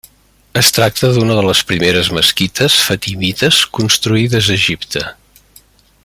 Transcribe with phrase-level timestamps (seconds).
[0.61, 5.05] Es tracta d'una de les primeres mesquites fatimites construïdes a Egipte.